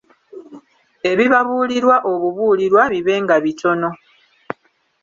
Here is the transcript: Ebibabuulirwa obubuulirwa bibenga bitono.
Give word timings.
Ebibabuulirwa 1.11 1.95
obubuulirwa 2.11 2.83
bibenga 2.93 3.35
bitono. 3.45 3.89